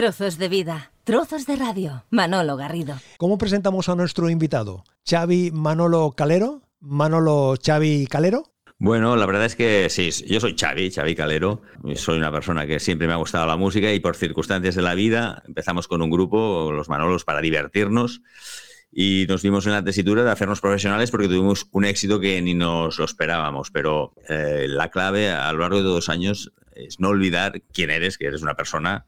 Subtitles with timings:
[0.00, 2.04] Trozos de vida, trozos de radio.
[2.08, 2.94] Manolo Garrido.
[3.18, 4.82] ¿Cómo presentamos a nuestro invitado?
[5.06, 6.62] ¿Xavi Manolo Calero?
[6.80, 8.44] ¿Manolo Xavi Calero?
[8.78, 11.60] Bueno, la verdad es que sí, yo soy Xavi, Xavi Calero.
[11.96, 14.94] Soy una persona que siempre me ha gustado la música y por circunstancias de la
[14.94, 18.22] vida empezamos con un grupo, los Manolos, para divertirnos
[18.90, 22.54] y nos vimos en la tesitura de hacernos profesionales porque tuvimos un éxito que ni
[22.54, 23.70] nos lo esperábamos.
[23.70, 28.16] Pero eh, la clave a lo largo de dos años es no olvidar quién eres,
[28.16, 29.04] que eres una persona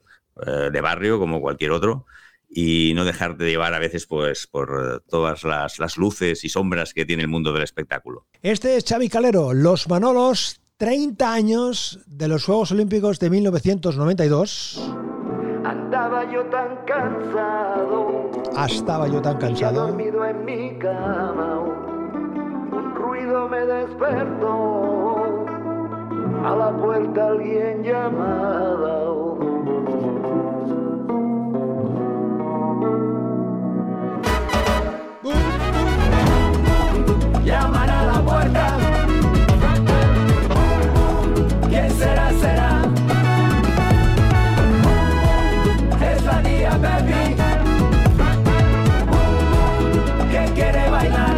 [0.46, 2.07] eh, de barrio como cualquier otro
[2.48, 7.06] y no dejarte llevar a veces pues por todas las, las, luces y sombras que
[7.06, 8.27] tiene el mundo del espectáculo.
[8.42, 14.92] Este es Xavi Calero, Los Manolos, 30 años de los Juegos Olímpicos de 1992.
[15.65, 18.30] Andaba yo tan cansado.
[18.56, 19.87] Ah, estaba yo tan cansado.
[19.87, 21.61] dormido en mi cama.
[21.61, 25.47] Un ruido me despertó.
[26.45, 29.52] A la puerta alguien llamaba.
[37.45, 38.77] Llaman a la puerta.
[41.69, 42.31] ¿Quién será?
[42.41, 42.83] Será.
[46.13, 47.35] Es la tía Pepi.
[50.31, 51.37] Que quiere bailar.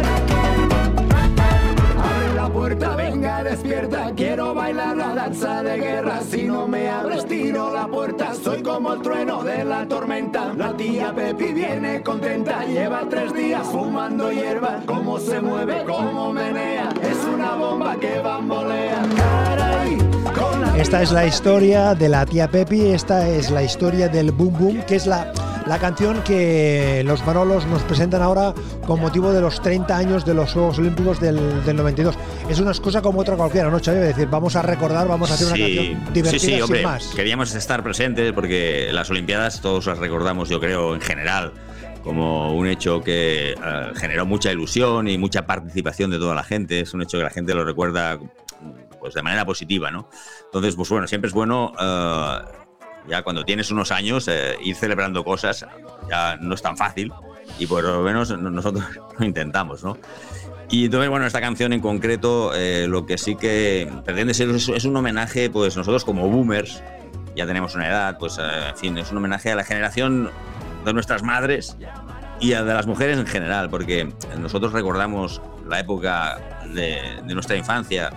[2.03, 4.11] Abre la puerta, venga, despierta.
[4.15, 6.21] Quiero bailar la danza de guerra.
[6.21, 8.14] Si no me abres, tiro la puerta.
[8.43, 10.53] Soy como el trueno de la tormenta.
[10.55, 12.63] La tía Pepi viene contenta.
[12.65, 14.81] Lleva tres días fumando hierba.
[14.85, 16.89] Cómo se mueve, cómo menea.
[17.01, 19.03] Es una bomba que bambolea.
[19.15, 19.97] Caray,
[20.33, 24.31] con la Esta es la historia de la tía Pepi, esta es la historia del
[24.31, 25.31] Boom Boom, que es la,
[25.67, 28.53] la canción que los Manolos nos presentan ahora
[28.85, 32.15] con motivo de los 30 años de los Juegos Olímpicos del, del 92.
[32.49, 33.97] Es una cosa como otra cualquiera, ¿no, Xavi?
[33.97, 36.87] Es decir, vamos a recordar, vamos a hacer una canción divertida sí, sí, hombre, sin
[36.87, 37.07] más.
[37.15, 41.53] Queríamos estar presentes porque las Olimpiadas todos las recordamos, yo creo, en general
[42.03, 46.81] como un hecho que eh, generó mucha ilusión y mucha participación de toda la gente.
[46.81, 48.19] Es un hecho que la gente lo recuerda
[48.99, 50.07] pues de manera positiva, ¿no?
[50.45, 52.39] Entonces, pues bueno, siempre es bueno eh,
[53.07, 55.65] ya cuando tienes unos años eh, ir celebrando cosas
[56.09, 57.11] ya no es tan fácil
[57.59, 58.83] y por lo menos nosotros
[59.19, 59.97] lo intentamos, ¿no?
[60.69, 64.67] Y entonces, bueno, esta canción en concreto, eh, lo que sí que pretende ser es,
[64.67, 66.81] es, un homenaje, pues nosotros como boomers,
[67.35, 70.31] ya tenemos una edad, pues eh, en fin, es un homenaje a la generación
[70.83, 71.77] de nuestras madres
[72.39, 76.39] y a de las mujeres en general, porque nosotros recordamos la época
[76.73, 78.09] de, de nuestra infancia,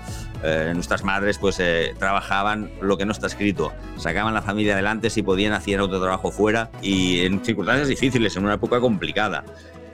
[0.43, 5.11] eh, nuestras madres pues eh, trabajaban lo que no está escrito, sacaban la familia adelante
[5.11, 9.45] si podían, hacían otro trabajo fuera y en circunstancias difíciles, en una época complicada.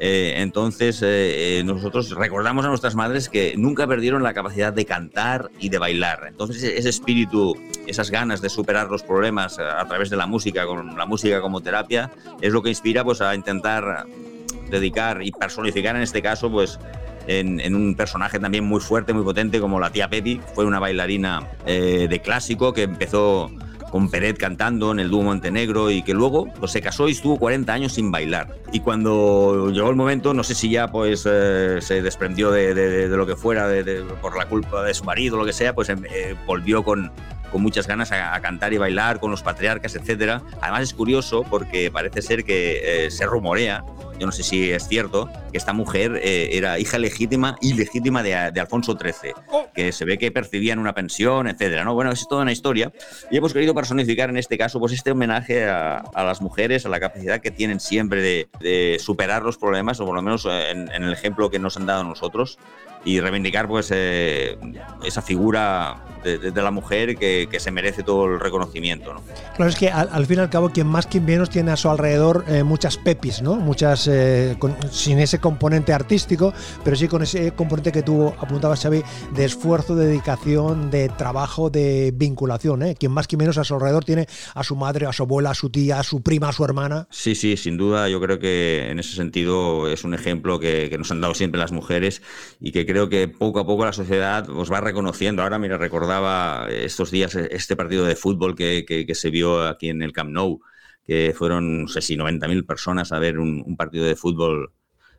[0.00, 5.50] Eh, entonces eh, nosotros recordamos a nuestras madres que nunca perdieron la capacidad de cantar
[5.60, 6.24] y de bailar.
[6.28, 7.56] Entonces ese espíritu,
[7.86, 11.40] esas ganas de superar los problemas a, a través de la música, con la música
[11.40, 12.10] como terapia,
[12.40, 14.06] es lo que inspira pues a intentar
[14.70, 16.78] dedicar y personificar en este caso pues
[17.26, 20.40] en, un personaje también muy fuerte, muy potente, como la tía Pepi.
[20.54, 23.50] Fue una bailarina eh, de clásico que empezó
[23.94, 27.38] con Peret cantando en el dúo Montenegro y que luego pues, se casó y estuvo
[27.38, 28.52] 40 años sin bailar.
[28.72, 33.08] Y cuando llegó el momento, no sé si ya pues eh, se desprendió de, de,
[33.08, 33.68] lo que fuera
[34.20, 37.12] por la culpa de su marido lo que sea, pues eh, volvió con,
[37.54, 40.42] con muchas ganas a, a, cantar y bailar con los patriarcas, etcétera.
[40.60, 43.84] Además es curioso porque parece ser que eh, se rumorea,
[44.18, 48.24] yo no sé si es cierto, que esta mujer eh, era hija legítima y legítima
[48.24, 49.34] de, de, Alfonso XIII,
[49.72, 51.84] que se ve que percibían una pensión, etcétera.
[51.84, 51.94] ¿no?
[51.94, 52.92] Bueno, es toda una historia
[53.30, 56.88] y hemos querido personificar en este caso pues este homenaje a, a las mujeres, a
[56.88, 60.90] la capacidad que tienen siempre de, de superar los problemas, o por lo menos en,
[60.90, 62.58] en, el ejemplo que nos han dado a nosotros
[63.04, 64.56] y reivindicar pues eh,
[65.04, 69.12] esa figura de, de, de la mujer que, que, se merece todo el reconocimiento.
[69.12, 69.22] ¿no?
[69.56, 71.76] Claro, es que al, al, fin y al cabo quien más quien menos tiene a
[71.76, 73.56] su alrededor eh, muchas pepis, ¿no?
[73.56, 78.80] Muchas eh, con, sin ese componente artístico, pero sí con ese componente que tú apuntabas
[78.80, 79.02] Xavi
[79.34, 82.94] de esfuerzo, de dedicación, de trabajo, de vinculación, ¿eh?
[82.98, 85.54] Quien más quien menos a su alrededor tiene a su madre, a su abuela, a
[85.54, 87.06] su tía, a su prima, a su hermana.
[87.10, 88.08] Sí, sí, sin duda.
[88.08, 91.60] Yo creo que en ese sentido es un ejemplo que, que nos han dado siempre
[91.60, 92.22] las mujeres
[92.60, 95.42] y que creo que poco a poco la sociedad os va reconociendo.
[95.42, 100.02] Ahora, mira, recordaba estos días este partido de fútbol que, que, se vio aquí en
[100.02, 100.60] el Camp Nou,
[101.06, 104.72] que fueron, no sé si 90.000 personas a ver un, un partido de fútbol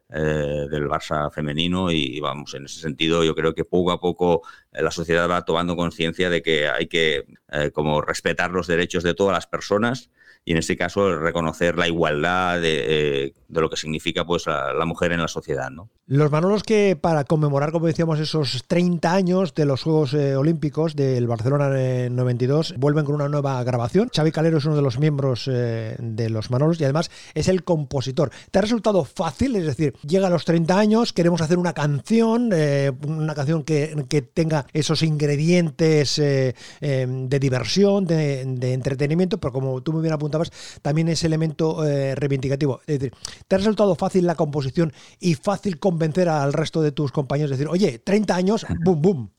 [0.08, 4.44] eh, del Barça femenino y vamos, en ese sentido yo creo que poco a poco
[4.72, 9.04] eh, la sociedad va tomando conciencia de que hay que eh, como respetar los derechos
[9.04, 10.12] de todas las personas
[10.44, 15.22] y en este caso reconocer la igualdad de, lo que significa pues la, mujer en
[15.22, 15.70] la sociedad.
[15.70, 15.90] ¿no?
[16.08, 20.96] Los Manolos que para conmemorar, como decíamos, esos 30 años de los Juegos eh, Olímpicos
[20.96, 24.10] del Barcelona en 92, vuelven con una nueva grabación.
[24.14, 27.64] Xavi Calero es uno de los miembros eh, de los Manolos y además es el
[27.64, 28.32] compositor.
[28.52, 29.56] ¿Te ha resultado fácil?
[29.56, 33.96] Es decir, llega a los 30 años, queremos hacer una canción, eh, una canción que,
[34.34, 40.52] tenga esos ingredientes de diversión, de, entretenimiento, pero como tú muy bien apuntabas,
[40.82, 41.84] también es elemento
[42.16, 42.80] reivindicativo.
[42.88, 43.14] Es decir,
[43.48, 47.68] ¿te ha resultado fácil la composición y fácil convencer al resto de tus compañeros, decir,
[47.68, 49.32] oye, 30 años, boom, boom.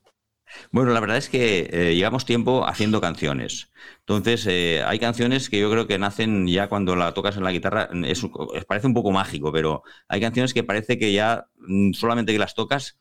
[0.71, 3.71] Bueno, la verdad es que eh, llevamos tiempo haciendo canciones.
[3.99, 7.51] Entonces, eh, hay canciones que yo creo que nacen ya cuando la tocas en la
[7.51, 8.25] guitarra, es,
[8.67, 12.55] parece un poco mágico, pero hay canciones que parece que ya mm, solamente que las
[12.55, 12.99] tocas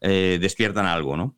[0.00, 1.36] eh, despiertan algo, ¿no?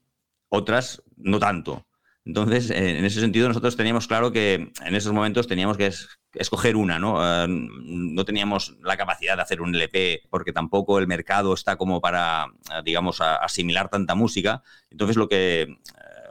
[0.49, 1.88] Otras no tanto.
[2.29, 5.91] Entonces, en ese sentido, nosotros teníamos claro que en esos momentos teníamos que
[6.35, 7.17] escoger una, ¿no?
[7.25, 12.03] Eh, no teníamos la capacidad de hacer un LP porque tampoco el mercado está como
[12.03, 14.63] para, eh, digamos, asimilar tanta música.
[14.91, 15.77] Entonces, lo que eh,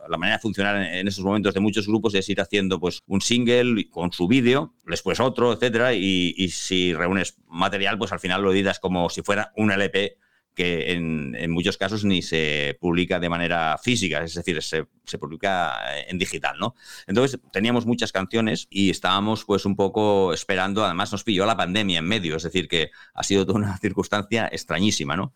[0.07, 3.19] la manera de funcionar en esos momentos de muchos grupos es ir haciendo pues un
[3.19, 8.43] single con su vídeo, después otro, etcétera, y, y, si reúnes material, pues al final
[8.43, 10.19] lo editas como si fuera un LP
[10.57, 14.87] que en, muchos casos ni se publica de manera física, es decir, se,
[15.19, 15.77] publica
[16.07, 16.73] en digital, ¿no?
[17.05, 21.99] Entonces teníamos muchas canciones y estábamos pues un poco esperando, además nos pilló la pandemia
[21.99, 25.35] en medio, es decir, que ha sido toda una circunstancia extrañísima, ¿no?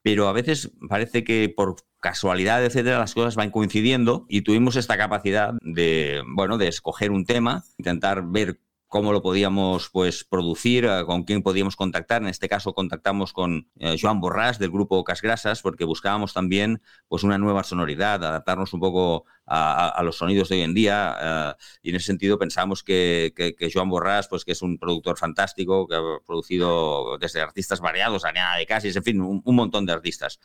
[0.00, 4.96] Pero a veces parece que por casualidad, etcétera, las cosas van coincidiendo y tuvimos esta
[4.96, 8.60] capacidad de, bueno, de escoger un tema, intentar ver
[8.94, 12.22] cómo lo podíamos pues, producir, eh, con quién podíamos contactar.
[12.22, 17.24] En este caso contactamos con eh, Joan Borrás del grupo Casgrasas porque buscábamos también pues,
[17.24, 21.90] una nueva sonoridad, adaptarnos un poco a, los sonidos de hoy en día eh, y
[21.90, 25.96] en ese sentido pensamos que, que, Joan Borrás, pues, que es un productor fantástico, que
[25.96, 30.38] ha producido desde artistas variados, Ariana de Casis, en fin, un, montón de artistas.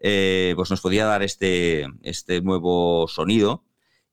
[0.00, 3.62] pues nos podía dar este, este nuevo sonido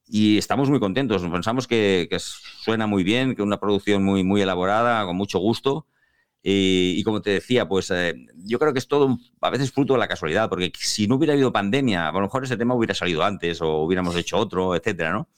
[0.07, 1.21] y estamos muy contentos.
[1.23, 5.87] Pensamos que, suena muy bien, que una producción muy, muy elaborada, con mucho gusto.
[6.43, 9.99] Y, como te decía, pues eh, yo creo que es todo a veces fruto de
[9.99, 13.23] la casualidad, porque si no hubiera habido pandemia, a lo mejor ese tema hubiera salido
[13.23, 15.29] antes o hubiéramos hecho otro, etcétera, ¿no?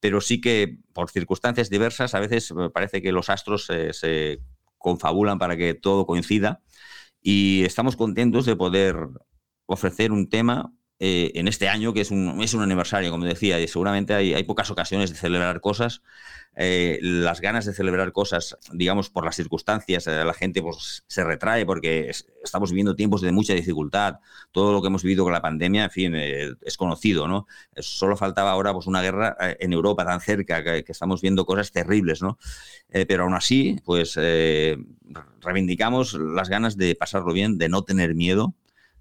[0.00, 4.40] Pero sí que por circunstancias diversas a veces parece que los astros se
[4.76, 6.62] confabulan para que todo coincida
[7.22, 8.96] y estamos contentos de poder
[9.66, 13.60] ofrecer un tema eh, en este año, que es un, es un aniversario, como decía,
[13.60, 16.02] y seguramente hay, hay pocas ocasiones de celebrar cosas.
[16.56, 21.22] Eh, las ganas de celebrar cosas, digamos, por las circunstancias, eh, la gente pues, se
[21.22, 22.10] retrae porque
[22.42, 24.16] estamos viviendo tiempos de mucha dificultad.
[24.50, 27.46] Todo lo que hemos vivido con la pandemia, en fin, es conocido, ¿no?
[27.76, 31.70] Solo faltaba ahora pues, una guerra en Europa tan cerca, que, que estamos viendo cosas
[31.70, 32.38] terribles, ¿no?
[33.06, 34.18] pero aún así, pues
[35.40, 38.54] reivindicamos las ganas de pasarlo bien, de no tener miedo,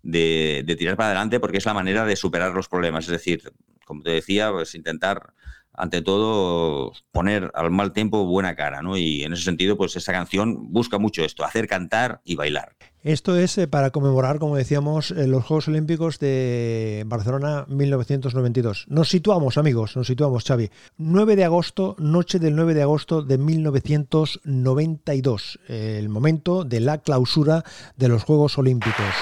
[0.07, 3.05] de, tirar para adelante porque es la manera de superar los problemas.
[3.05, 3.51] Es decir,
[3.85, 5.33] como te decía, pues intentar
[5.73, 8.97] ante todo poner al mal tiempo buena cara, ¿no?
[8.97, 12.75] Y en ese sentido, pues esta canción busca mucho esto, hacer cantar y bailar.
[13.03, 18.85] Esto es eh, para conmemorar, como decíamos, eh, los Juegos Olímpicos de Barcelona 1992.
[18.87, 20.71] Nos situamos, amigos, nos situamos, Xavi.
[20.97, 27.63] 9 de agosto, noche del 9 de agosto de 1992, el momento de la clausura
[27.97, 29.13] de los Juegos Olímpicos.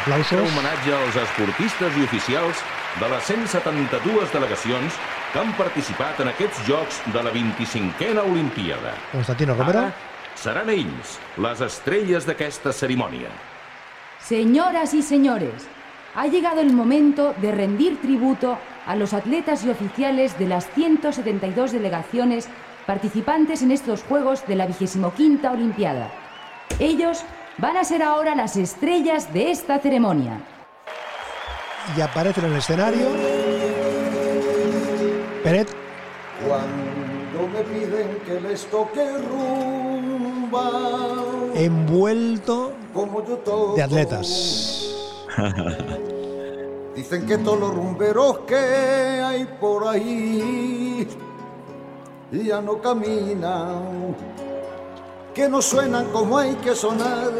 [0.00, 0.40] Aplausos.
[0.40, 2.60] homenatge als esportistes i oficials
[3.00, 4.98] de les 172 delegacions
[5.32, 8.94] que han participat en aquests Jocs de la 25a Olimpiada.
[9.12, 9.86] Constantino Romero.
[9.86, 9.92] Ara
[10.34, 13.30] seran ells les estrelles d'aquesta cerimònia.
[14.20, 15.66] Señoras y señores,
[16.14, 21.72] ha llegado el momento de rendir tributo a los atletas y oficiales de las 172
[21.72, 22.48] delegaciones
[22.86, 25.12] participantes en estos Juegos de la 25
[25.50, 26.10] Olimpiada.
[26.78, 27.24] Ellos
[27.58, 30.40] van a ser ahora las estrellas de esta ceremonia.
[31.96, 33.08] Y aparece en el escenario.
[35.42, 35.68] Peret.
[36.46, 40.70] Cuando me piden que les toque rumba.
[41.54, 42.72] Envuelto
[43.76, 44.94] de atletas.
[46.96, 51.06] Dicen que todos los rumberos que hay por ahí
[52.32, 54.16] ya no caminan
[55.38, 57.30] que no suenan como hay que sonar,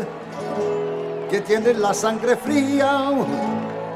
[1.28, 3.11] que tienen la sangre fría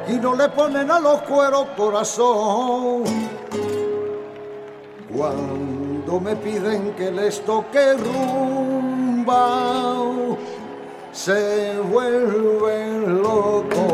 [0.08, 3.04] y no le ponen a los cueros corazón.
[5.16, 9.38] Cuando me piden que les toque rumba,
[11.12, 13.91] se vuelven locos.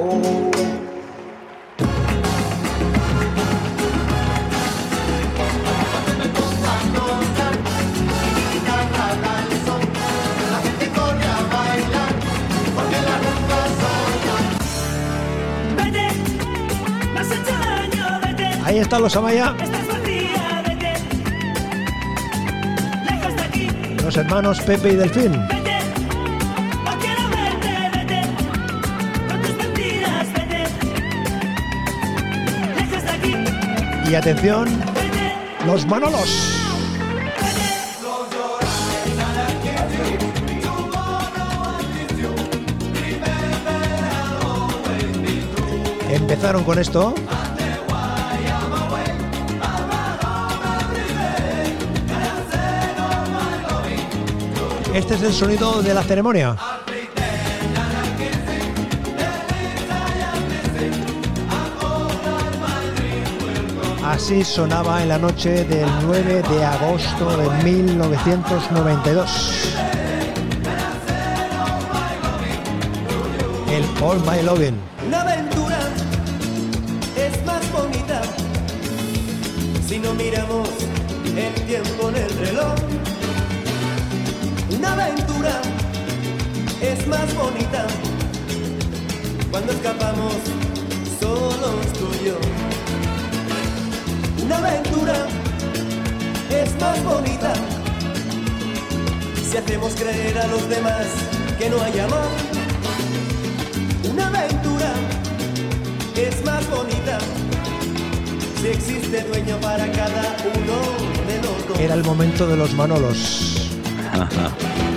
[18.68, 19.54] Ahí están los Amaya.
[24.04, 25.32] Los hermanos Pepe y Delfín.
[34.06, 34.68] Y atención,
[35.64, 36.28] los Manolos.
[46.10, 47.14] Empezaron con esto.
[54.94, 56.56] Este es el sonido de la ceremonia.
[64.04, 69.74] Así sonaba en la noche del 9 de agosto de 1992.
[73.70, 74.80] El All My Loving.
[75.06, 75.78] Una aventura
[77.16, 78.22] es más bonita
[79.86, 80.70] si no miramos
[81.36, 82.74] el tiempo en el reloj.
[84.90, 85.60] Una aventura
[86.80, 87.86] es más bonita
[89.50, 90.32] cuando escapamos
[91.20, 92.38] solos tú y yo.
[94.42, 95.26] Una aventura
[96.48, 97.52] es más bonita
[99.50, 101.06] si hacemos creer a los demás
[101.58, 102.28] que no hay amor.
[104.10, 104.90] Una aventura
[106.16, 107.18] es más bonita
[108.62, 111.78] si existe dueño para cada uno de los dos.
[111.78, 113.57] Era el momento de los Manolos.
[114.20, 114.87] Uh-huh.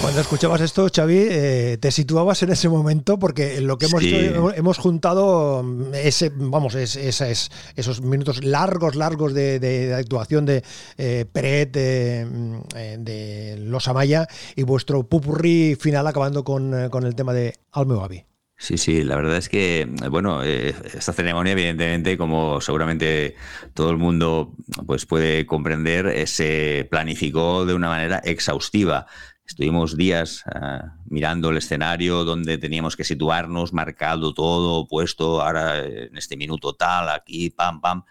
[0.00, 4.14] Cuando escuchabas esto, Xavi, eh, te situabas en ese momento porque lo que hemos Sí.
[4.14, 9.60] hecho, hemos- hemos juntado mm, ese, vamos, es, esa es- esos minutos largos, largos de,
[9.60, 10.64] de- de actuación de
[10.96, 14.26] eh, Peret, de, mm, eh, de Los Amaya
[14.56, 18.24] y vuestro pupurrí final acabando con, eh, con el tema de Almeo Avi.
[18.56, 23.34] Sí, sí, la verdad es que, bueno, eh, esta ceremonia, evidentemente, como seguramente
[23.74, 24.52] todo el mundo
[24.86, 29.06] pues, puede comprender, eh, se planificó de una manera exhaustiva.
[29.50, 36.06] Estuvimos días ah, mirando el escenario donde teníamos que situarnos, marcado todo, puesto ahora eh,
[36.06, 38.04] en este minuto tal, aquí, pam, pam.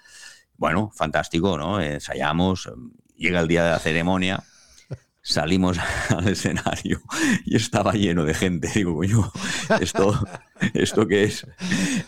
[0.57, 1.79] Bueno, fantástico, ¿no?
[1.79, 2.69] Ensayamos,
[3.15, 4.43] llega el día de la ceremonia,
[5.21, 5.77] salimos
[6.09, 7.01] al escenario
[7.45, 8.69] y estaba lleno de gente.
[8.75, 9.31] Digo, coño,
[9.79, 10.21] ¿esto,
[10.73, 11.47] ¿esto qué es?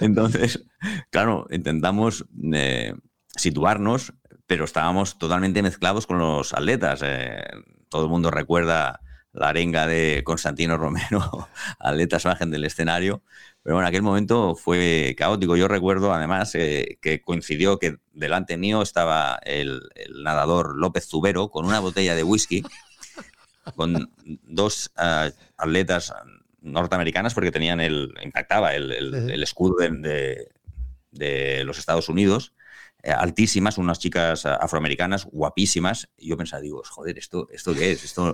[0.01, 0.65] Entonces,
[1.09, 2.95] claro, intentamos eh,
[3.37, 4.11] situarnos,
[4.45, 6.99] pero estábamos totalmente mezclados con los atletas.
[7.01, 7.45] Eh,
[7.87, 9.00] todo el mundo recuerda
[9.33, 13.21] la arenga de Constantino Romero, atletas bajen del escenario.
[13.63, 15.55] Pero bueno, en aquel momento fue caótico.
[15.55, 21.49] Yo recuerdo además eh, que coincidió que delante mío estaba el, el nadador López Zubero
[21.49, 22.63] con una botella de whisky
[23.75, 26.13] con dos uh, atletas
[26.61, 30.51] norteamericanas porque tenían el impactaba el, el, el escudo de, de,
[31.11, 32.53] de, los Estados Unidos
[33.03, 36.09] altísimas unas chicas afroamericanas guapísimas.
[36.17, 38.33] Y yo pensaba digo joder esto esto qué es esto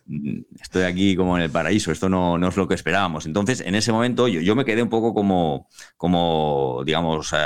[0.60, 3.26] estoy aquí como en el paraíso esto no, no es lo que esperábamos.
[3.26, 7.36] Entonces en ese momento yo, yo me quedé un poco como como digamos uh,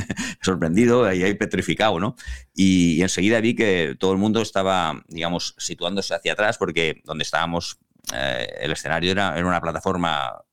[0.42, 2.16] sorprendido y ahí petrificado no
[2.54, 7.78] y, enseguida vi que todo el mundo estaba digamos situándose hacia atrás porque donde estábamos
[8.14, 10.44] eh, el escenario era, era, una plataforma,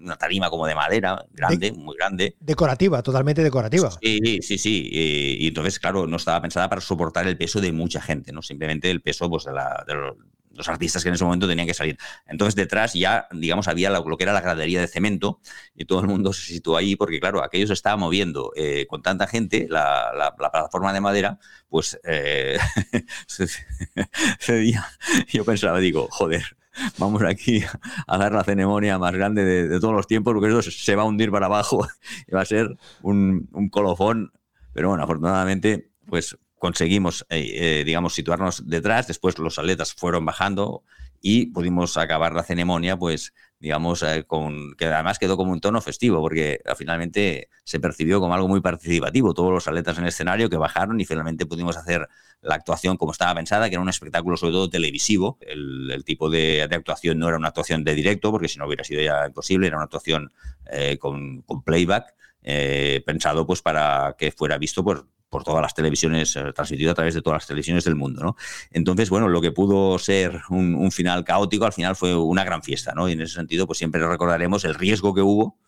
[0.00, 2.36] una tarima como de madera, grande, de, muy grande.
[2.40, 3.90] Decorativa, totalmente decorativa.
[4.02, 4.88] Sí, sí, sí.
[4.90, 8.42] Y, y, entonces, claro, no estaba pensada para soportar el peso de mucha gente, ¿no?
[8.42, 10.16] Simplemente el peso pues, de, la, de los,
[10.52, 11.96] los, artistas que en ese momento tenían que salir.
[12.26, 15.40] Entonces, detrás ya, digamos, había lo, que era la gradería de cemento
[15.74, 19.02] y todo el mundo se situó ahí porque, claro, aquello se estaba moviendo eh, con
[19.02, 22.58] tanta gente, la, la, la, plataforma de madera, pues eh.
[25.32, 26.56] Yo pensaba, digo, joder,
[26.98, 27.62] vamos aquí
[28.06, 31.06] a dar la ceremonia más grande de, todos los tiempos, porque esto se va a
[31.06, 31.86] hundir para abajo
[32.26, 34.32] y va a ser un, un colofón.
[34.72, 39.06] Pero bueno, afortunadamente, pues conseguimos, eh, eh, digamos, situarnos detrás.
[39.06, 40.82] Después los atletas fueron bajando
[41.20, 43.34] y pudimos acabar la ceremonia, pues,
[43.64, 48.34] digamos, eh, con que además quedó como un tono festivo, porque finalmente se percibió como
[48.34, 49.32] algo muy participativo.
[49.32, 52.06] Todos los atletas en el escenario que bajaron y finalmente pudimos hacer
[52.42, 55.38] la actuación como estaba pensada, que era un espectáculo sobre todo televisivo.
[55.40, 59.00] El, tipo de, actuación no era una actuación de directo, porque si no hubiera sido
[59.00, 60.30] ya imposible, era una actuación
[60.70, 65.74] eh, con, con, playback, eh, pensado pues para que fuera visto por, por todas las
[65.74, 68.36] televisiones, eh, transmitido a través de todas las televisiones del mundo, ¿no?
[68.70, 72.92] Entonces, bueno, lo que pudo ser un, final caótico, al final fue una gran fiesta,
[72.94, 73.08] ¿no?
[73.08, 75.58] Y en ese sentido, pues siempre recordaremos el riesgo que hubo,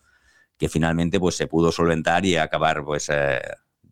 [0.57, 3.09] que finalmente pues se pudo solventar y acabar, pues...
[3.09, 3.41] Eh,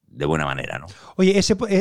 [0.07, 0.79] de buena manera.
[0.79, 0.85] ¿no?
[1.17, 1.39] Oye, e,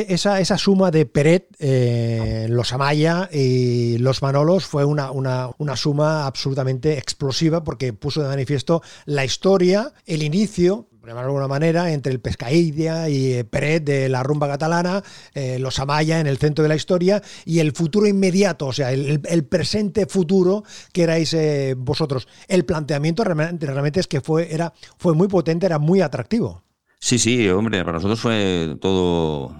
[0.09, 5.77] esa, esa, suma de Peret, eh, los Amaya y los Manolos fue una, una, una,
[5.77, 11.91] suma absolutamente explosiva porque puso de manifiesto la historia, el inicio, por de alguna manera,
[11.91, 16.37] entre el Pescaídia y eh, Peret de la rumba catalana, eh, los Amaya en el
[16.37, 21.35] centro de la historia y el futuro inmediato, o sea, el, presente futuro que erais
[21.77, 22.27] vosotros.
[22.47, 26.63] El planteamiento realmente, realmente es que fue, era, fue muy potente, era muy atractivo.
[26.99, 29.55] Sí, sí, hombre, para nosotros fue todo,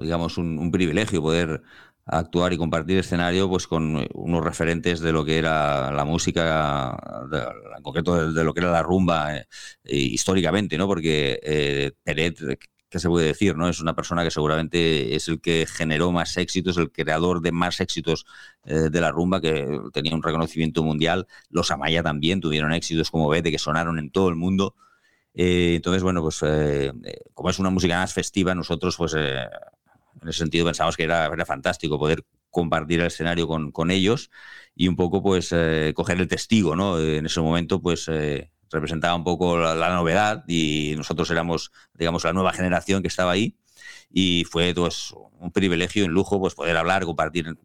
[0.00, 1.62] digamos, un, privilegio poder
[2.06, 6.96] actuar y compartir escenario pues con unos referentes de lo que era la música,
[7.76, 9.46] en concreto de, lo que era la rumba eh,
[9.84, 10.86] históricamente, ¿no?
[10.86, 12.38] Porque eh, Peret,
[12.90, 13.56] ¿qué se puede decir?
[13.56, 13.68] ¿no?
[13.68, 17.80] Es una persona que seguramente es el que generó más éxitos, el creador de más
[17.80, 18.26] éxitos
[18.64, 21.26] eh, de la rumba, que tenía un reconocimiento mundial.
[21.48, 24.74] Los Amaya también tuvieron éxitos como Vete, que sonaron en todo el mundo.
[25.34, 26.92] Eh, entonces, bueno, pues eh,
[27.34, 29.44] como es una música más festiva, nosotros, pues eh,
[30.22, 34.30] en ese sentido pensamos que era, era fantástico poder compartir el escenario con, con ellos
[34.74, 35.54] y un poco, pues,
[35.94, 37.00] coger el testigo, ¿no?
[37.00, 38.08] En ese momento, pues,
[38.70, 43.56] representaba un poco la, novedad y nosotros éramos, digamos, la nueva generación que estaba ahí
[44.10, 47.56] y fue, pues, un privilegio, un lujo, pues, poder hablar, compartir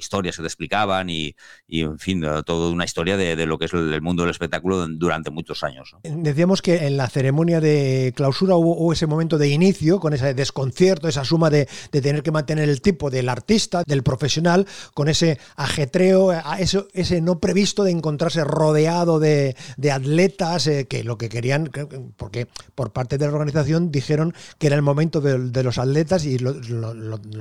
[0.00, 1.34] historias que te explicaban y,
[1.68, 5.62] en fin, toda una historia de, lo que es el mundo del espectáculo durante muchos
[5.62, 5.94] años.
[6.02, 11.08] Decíamos que en la ceremonia de clausura hubo, ese momento de inicio, con ese desconcierto,
[11.08, 16.32] esa suma de, tener que mantener el tipo del artista, del profesional, con ese ajetreo,
[16.58, 19.54] eso, ese no previsto de encontrarse rodeado de,
[19.92, 21.70] atletas eh, que lo que querían,
[22.16, 26.38] porque por parte de la organización dijeron que era el momento de, los atletas y
[26.38, 26.54] lo,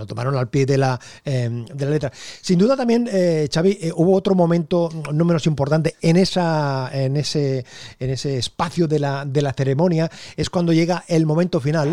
[0.08, 2.12] tomaron al pie de la, eh, de la letra.
[2.50, 7.15] Sin duda también, eh, Xavi, eh, hubo otro momento no menos importante en, esa, en,
[7.15, 7.64] ese,
[8.00, 11.90] en ese espacio de la, de la ceremonia, es cuando llega el momento final.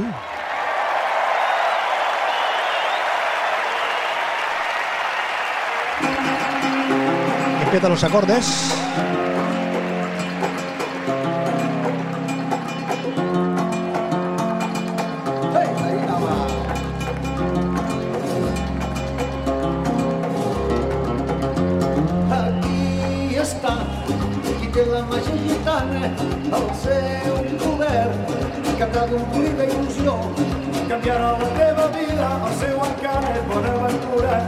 [7.67, 8.73] Empiezan los acordes.
[31.07, 34.39] Canviarà la teva vida el seu encant és bona aventura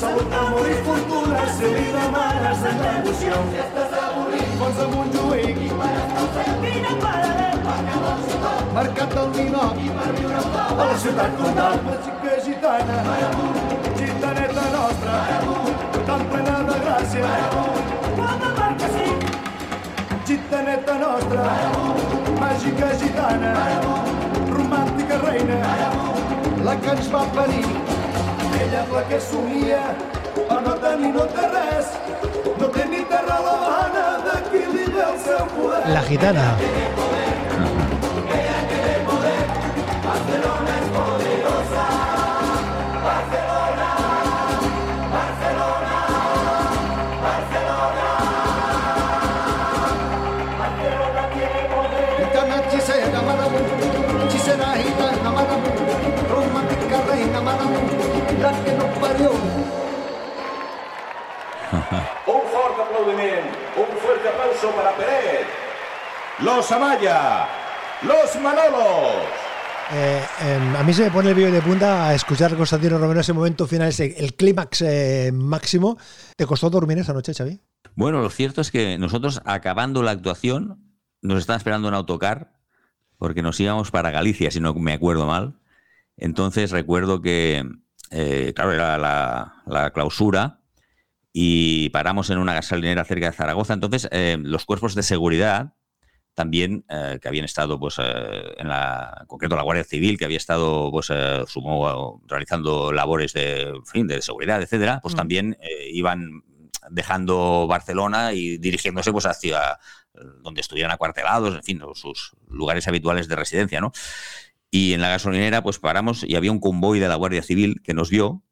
[0.00, 3.38] salut, amor i fortuna si li demanes amb devoció.
[3.52, 5.70] Si estàs avorrit pots a Montjuïc i
[6.64, 7.60] vine paral·lel
[8.74, 12.98] mercat del Ninot a la ciutat condal la xica gitana.
[14.00, 15.20] Gitaneta nostra.
[16.08, 17.30] Tan plena de gràcia.
[20.26, 21.46] Gitaneta nostra,
[22.40, 24.21] màgica gitana,
[25.02, 27.64] romàntica reina, la que ens va parir.
[28.60, 29.82] Ella és la que somia,
[30.48, 31.90] a no tenir no té res,
[32.58, 35.82] no té ni terra la l'Havana, d'aquí li ve el seu poder.
[35.92, 37.21] La gitana.
[58.50, 59.30] Que no parió.
[62.26, 65.46] un fuerte aplaudimiento, un fuerte aplauso para Pérez.
[66.40, 67.46] Los Amaya,
[68.02, 69.42] los Manolos.
[69.94, 72.98] Eh, em, a mí se me pone el vídeo de punta a escuchar a Constantino
[72.98, 75.98] Romero ese momento final, ese, el clímax eh, máximo.
[76.36, 77.60] ¿Te costó dormir esa noche, Xavi?
[77.94, 80.78] Bueno, lo cierto es que nosotros, acabando la actuación,
[81.20, 82.54] nos estaba esperando un autocar,
[83.18, 85.60] porque nos íbamos para Galicia, si no me acuerdo mal.
[86.16, 87.64] Entonces recuerdo que
[88.10, 90.60] eh, claro, era la, clausura,
[91.32, 93.74] y paramos en una gasolinera cerca de Zaragoza.
[93.74, 95.74] Entonces, eh, los cuerpos de seguridad
[96.34, 100.90] también, eh, que habían estado, pues, en la, concreto la Guardia Civil, que había estado,
[100.90, 101.10] pues,
[101.46, 105.16] sumo, realizando labores de, fin, de seguridad, etcétera, pues mm.
[105.16, 105.58] también
[105.92, 106.42] iban
[106.90, 109.78] dejando Barcelona y dirigiéndose, pues, hacia
[110.42, 113.92] donde estuvieran acuartelados, en fin, sus lugares habituales de residencia, ¿no?
[114.74, 117.92] Y en la gasolinera, pues paramos y había un convoy de la Guardia Civil que
[117.92, 118.42] nos vio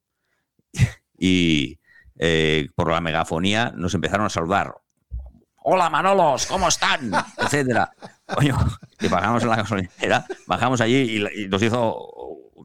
[1.18, 1.78] y
[2.18, 4.74] eh, por la megafonía nos empezaron a saludar.
[5.62, 7.10] Hola Manolos, ¿cómo están?
[7.38, 7.90] Etcétera.
[8.26, 8.54] Coño,
[9.00, 11.96] y bajamos en la gasolinera, bajamos allí y, nos hizo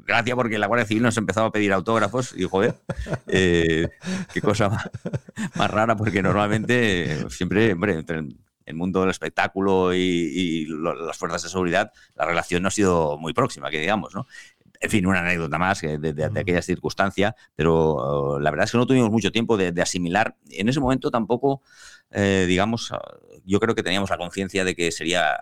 [0.06, 2.76] gracia porque la Guardia Civil nos empezaba a pedir autógrafos y joder,
[3.28, 3.88] eh,
[4.34, 4.68] qué cosa
[5.56, 8.04] más, rara porque normalmente siempre, hombre,
[8.66, 13.34] el mundo del espectáculo y, las fuerzas de seguridad, la relación no ha sido muy
[13.34, 14.28] próxima, que digamos, ¿no?
[14.82, 18.78] En fin, una anécdota más de, de, aquella circunstancia, pero uh, la verdad es que
[18.78, 20.36] no tuvimos mucho tiempo de, asimilar.
[20.50, 21.62] En ese momento tampoco,
[22.12, 22.98] eh, digamos, uh,
[23.46, 25.38] yo creo que teníamos la conciencia de que sería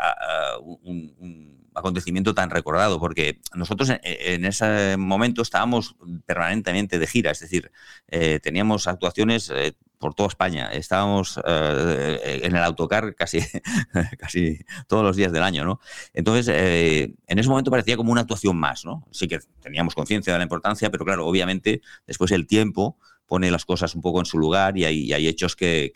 [0.59, 7.39] uh, un acontecimiento tan recordado, porque nosotros en, ese momento estábamos permanentemente de gira, es
[7.39, 7.71] decir,
[8.07, 13.39] eh, teníamos actuaciones eh, por toda España, estábamos eh, en el autocar casi,
[14.17, 15.79] casi todos los días del año, ¿no?
[16.13, 19.07] Entonces, en ese momento parecía como una actuación más, ¿no?
[19.11, 23.65] Sí que teníamos conciencia de la importancia, pero claro, obviamente después el tiempo pone las
[23.65, 25.91] cosas un poco en su lugar y hay, hay hechos que,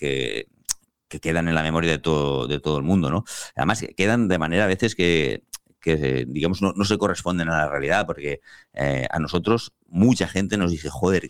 [1.07, 3.23] que quedan en la memoria de todo, de todo el mundo, ¿no?
[3.55, 5.43] Además, quedan de manera a veces que
[5.79, 8.41] que, digamos, no, se corresponden a la realidad, porque
[8.73, 11.29] eh, a nosotros mucha gente nos dice, joder,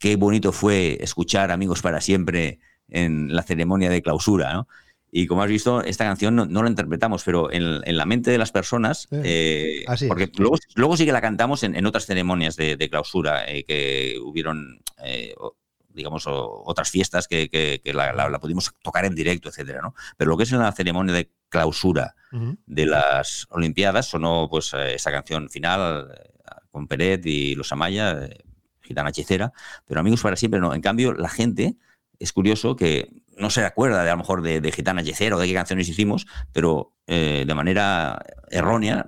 [0.00, 4.68] qué bonito fue escuchar Amigos para Siempre en la ceremonia de clausura, ¿no?
[5.16, 8.50] Y como has visto, esta canción no, la interpretamos, pero en, la mente de las
[8.50, 13.62] personas, eh, porque luego, luego, sí que la cantamos en, otras ceremonias de, clausura eh,
[13.64, 14.82] que hubieron
[15.94, 19.94] digamos, otras fiestas que, la, pudimos tocar en directo, etcétera, ¿no?
[20.16, 22.16] Pero lo que es la ceremonia de clausura
[22.66, 26.30] de las Olimpiadas sonó, pues, eh, esa canción final eh,
[26.70, 28.38] con Peret y los Amaya, eh,
[28.82, 29.52] Gitana Hechicera,
[29.86, 30.74] pero Amigos para siempre no.
[30.74, 31.76] En cambio, la gente,
[32.18, 35.38] es curioso que no se acuerda de a lo mejor de, de Gitana Hechicera o
[35.38, 39.04] de qué canciones hicimos, pero de manera errónea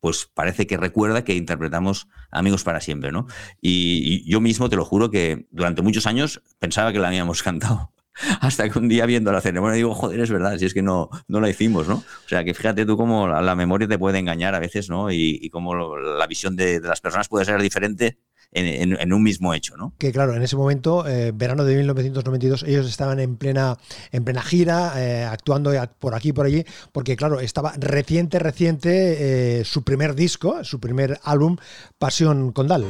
[0.00, 3.26] pues parece que recuerda que interpretamos Amigos para siempre, ¿no?
[3.60, 7.92] Y, yo mismo te lo juro que durante muchos años pensaba que la habíamos cantado.
[8.40, 11.10] Hasta que un día viendo la ceremonia digo, joder, es verdad, si es que no,
[11.28, 11.96] no la hicimos, ¿no?
[11.96, 15.10] O sea, que fíjate tú cómo la, memoria te puede engañar a veces, ¿no?
[15.10, 18.18] Y, cómo la visión de, las personas puede ser diferente
[18.52, 19.76] en, un mismo hecho.
[19.76, 19.94] ¿no?
[19.98, 23.76] Que claro, en ese momento, eh, verano de 1992, ellos estaban en plena,
[24.12, 29.60] en plena gira, eh, actuando por aquí y por allí, porque claro, estaba reciente, reciente
[29.60, 31.56] eh, su primer disco, su primer álbum,
[31.98, 32.86] Pasión Condal.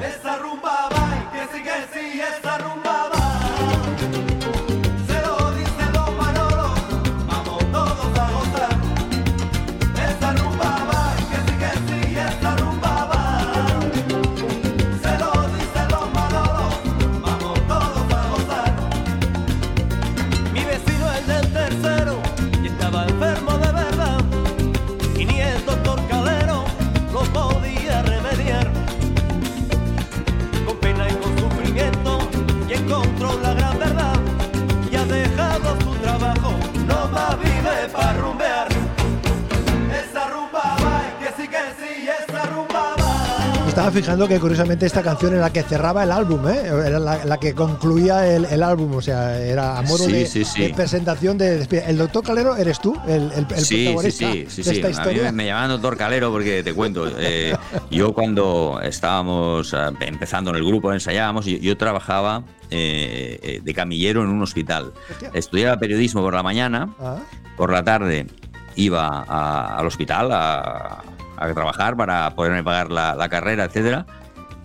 [43.77, 46.63] Estaba fijando que curiosamente esta canción era la que cerraba el álbum, ¿eh?
[46.87, 51.99] era la, que concluía el, álbum, o sea, era a modo de, presentación de, El
[51.99, 55.29] doctor Calero eres tú, el, el, protagonista de esta historia.
[55.29, 57.55] A mí me, llamaban doctor Calero porque te cuento, eh,
[57.91, 64.23] yo cuando estábamos eh, empezando en el grupo, ensayábamos, yo, yo trabajaba eh, de camillero
[64.23, 64.95] en un hospital.
[65.35, 67.19] Estudiaba periodismo por la mañana, ah.
[67.59, 68.27] por la tarde
[68.75, 71.03] iba al hospital a
[71.37, 74.07] a trabajar para poderme pagar la, carrera, etcétera.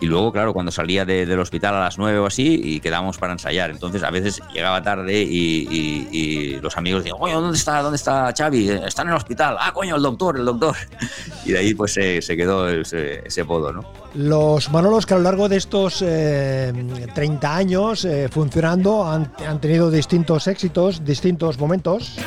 [0.01, 3.33] Y luego, claro, cuando salía del hospital a las 9 o así, y quedábamos para
[3.33, 3.69] ensayar.
[3.69, 8.69] Entonces, a veces llegaba tarde y, los amigos decían, ¿dónde está, ¿dónde está Xavi?
[8.69, 9.57] Está en el hospital.
[9.59, 10.75] Ah, coño, el doctor, el doctor.
[11.45, 13.83] Y de ahí pues se, quedó ese, ese, podo, ¿no?
[14.13, 19.59] Los Manolos que a lo largo de estos 30 eh, años eh, funcionando han, han
[19.59, 22.17] tenido distintos éxitos, distintos momentos.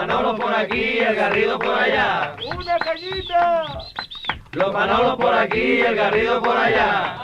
[0.00, 2.34] Los Manolos por aquí, el Garrido por allá.
[2.56, 3.64] ¡Una cañita!
[4.52, 7.16] Los Manolos por aquí, el Garrido por allá.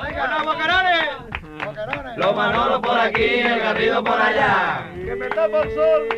[2.17, 4.91] Los Manolos por aquí, el Garrido por allá.
[4.95, 6.09] ¡Que me tapa el sol!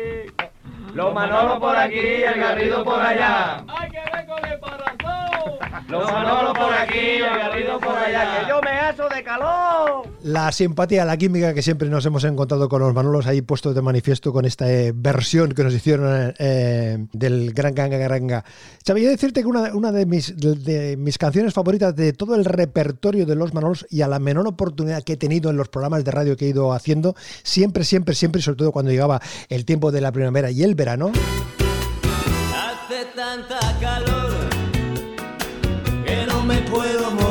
[0.93, 3.63] Los Manolos por aquí, el Garrido por allá.
[3.69, 5.59] ¡Ay, que vengo de Parasol!
[5.87, 8.41] Los Manolos por aquí el Garrido por allá.
[8.41, 9.58] Que yo me aso de calor.
[10.29, 13.81] La simpatía, la química que siempre nos hemos encontrado con los Manolos ahí puestos de
[13.81, 18.45] manifiesto con esta eh, versión que nos hicieron eh, del Gran Ganga Garanga.
[18.85, 23.87] Sabía decirte que una, de, mis, canciones favoritas de todo el repertorio de los Manolos
[23.89, 26.49] y a la menor oportunidad que he tenido en los programas de radio que he
[26.49, 30.51] ido haciendo, siempre, siempre, siempre, y sobre todo cuando llegaba el tiempo de la primavera
[30.51, 31.11] y el verano.
[32.53, 34.29] Hace tanta calor
[36.05, 37.28] que no me puedo.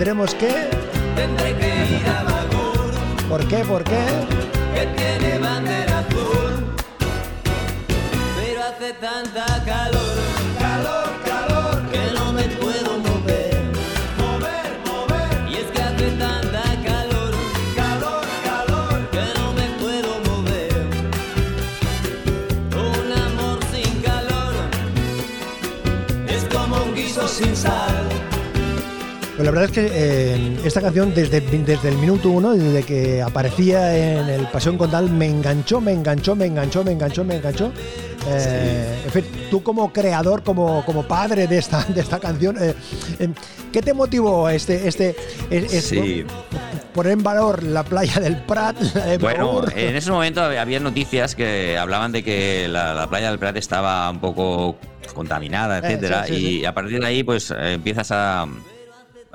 [0.00, 0.48] Tendremos que...
[1.14, 2.94] Tendré que ir a Bagur,
[3.28, 3.58] ¿Por qué?
[3.58, 4.00] ¿Por qué?
[4.74, 6.74] que tiene bandera azul.
[8.34, 10.19] Pero hace tanta calor,
[29.40, 33.22] Pero la verdad es que eh, esta canción desde, desde el minuto uno, desde que
[33.22, 37.72] aparecía en el Pasión Condal, me enganchó, me enganchó, me enganchó, me enganchó, me enganchó.
[38.28, 42.74] Eh, En fin, tú como creador, como, como padre de esta, de esta canción, eh,
[43.18, 43.28] eh,
[43.72, 45.16] ¿qué te motivó este, este,
[45.48, 46.22] es- es- Sí.
[46.92, 48.76] poner en valor la playa del Prat?
[48.78, 53.38] de Bueno, en ese momento había noticias que hablaban de que la, la playa del
[53.38, 54.76] Prat estaba un poco
[55.14, 58.46] contaminada, etcétera, sí, y a partir de ahí, pues empiezas a,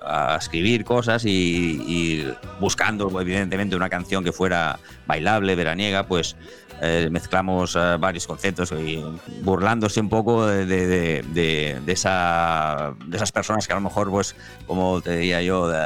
[0.05, 1.29] a escribir cosas y,
[1.87, 2.27] y
[2.59, 6.35] buscando, evidentemente, una canción que fuera bailable, veraniega, pues
[6.81, 9.03] eh, mezclamos eh, varios conceptos y
[9.41, 14.09] burlándose un poco de, de- de- de- esa, de esas personas que a lo mejor,
[14.09, 14.35] pues,
[14.67, 15.79] como te diría yo, de-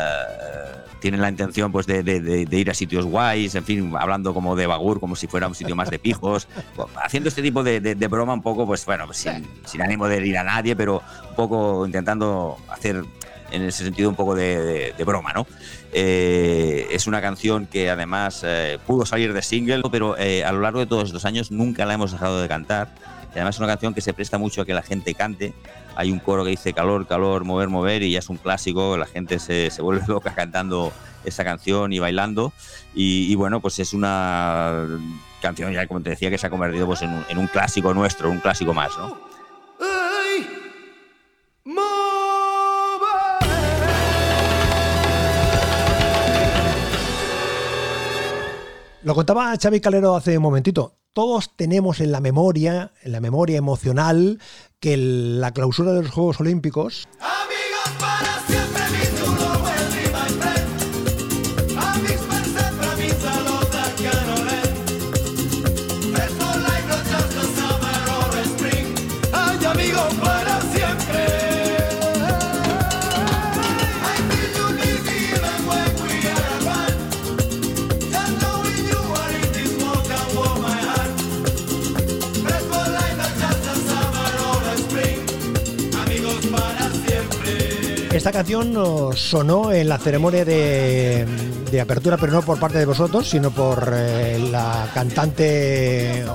[1.00, 4.56] tienen la intención pues de, de- de- ir a sitios guays, en fin, hablando como
[4.58, 6.48] de Bagur, como si fuera un sitio más de pijos,
[7.06, 10.18] haciendo este tipo de, de- broma un poco, pues bueno, pues sin, sin ánimo de
[10.18, 13.06] herir a nadie, pero un poco intentando hacer
[13.52, 15.46] en ese sentido un poco de, de- de broma, ¿no?
[15.92, 20.62] Eh, es una canción que además eh, pudo salir de single, pero eh, a lo
[20.62, 22.90] largo de todos estos años nunca la hemos dejado de cantar.
[23.30, 25.54] Y además es una canción que se presta mucho a que la gente cante.
[25.96, 28.98] Hay un coro que dice calor, calor, mover, mover, y ya es un clásico.
[28.98, 30.92] La gente se, se vuelve loca cantando
[31.26, 32.54] esta canción y bailando.
[32.96, 34.86] Y, y bueno, pues es una
[35.42, 37.94] canción, ya como te decía, que se ha convertido pues, en, un, en un clásico
[37.94, 39.18] nuestro, un clásico más, ¿no?
[49.02, 50.98] Lo contaba Xavi Calero hace un momentito.
[51.14, 54.40] Todos tenemos en la memoria, en la memoria emocional,
[54.82, 57.39] que la clausura de los Juegos Olímpicos Ay,
[88.20, 93.30] Esta canción nos sonó en la ceremonia de, apertura, pero no por parte de vosotros,
[93.30, 96.26] sino por eh, la cantante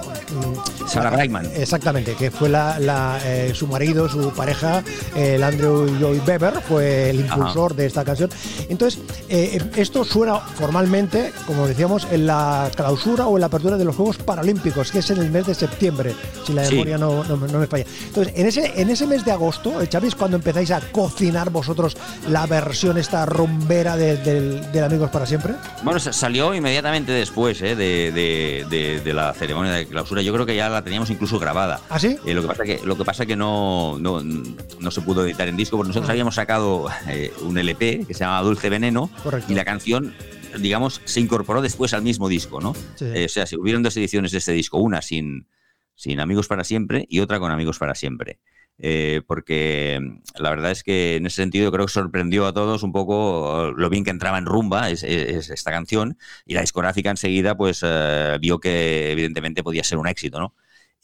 [0.94, 1.50] Sarah Brightman.
[1.54, 4.83] Exactamente, que fue la, la, eh, su marido, su pareja,
[5.16, 8.30] eh, el Andrew Lloyd Webber, fue el impulsor de esta canción.
[8.68, 13.85] Entonces, eh, esto suena formalmente, como decíamos, en la clausura o en la apertura de
[13.85, 16.14] los Juegos Paralímpicos, que es en el mes de septiembre,
[16.46, 16.72] si la Sí.
[16.72, 17.85] memoria no, no- no me falla.
[18.07, 21.96] Entonces, en ese, en ese mes de agosto, eh, ¿sabéis cuando empezáis a cocinar vosotros
[22.28, 25.54] la versión esta rumbera de- del, del Amigos para Siempre?
[25.83, 27.74] Bueno, sa- salió inmediatamente después ¿eh?
[27.76, 30.22] de, de- de- de la ceremonia de clausura.
[30.22, 31.81] Yo creo que ya la teníamos incluso grabada.
[31.90, 32.16] ¿Ah, sí?
[32.27, 35.49] Eh, lo que pasa que lo que pasa que no, no, no se pudo editar
[35.49, 39.51] en disco porque nosotros habíamos sacado eh, un LP que se llama Dulce Veneno Correcto.
[39.53, 40.14] y la canción
[40.59, 42.75] digamos se incorporó después al mismo disco, ¿no?
[42.94, 43.07] Sí.
[43.07, 45.49] Eh, o sea, si hubieron dos ediciones de este disco, una sin
[45.97, 48.38] sin Amigos para siempre y otra con Amigos para siempre.
[48.79, 50.01] Eh, porque
[50.37, 53.88] la verdad es que en ese sentido creo que sorprendió a todos un poco lo
[53.88, 57.83] bien que entraba en rumba es, es- es esta canción y la discográfica enseguida pues
[57.85, 60.55] eh, vio que evidentemente podía ser un éxito, ¿no?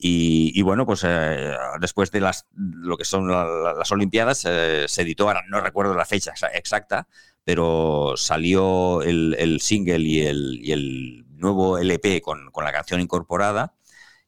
[0.03, 4.87] Y, bueno, pues eh, después de las, lo que son la- la- las Olimpiadas, eh,
[4.89, 7.07] se editó, ahora no recuerdo la fecha exa- exacta,
[7.45, 13.75] pero salió el, single y el, y el nuevo LP con, con la canción incorporada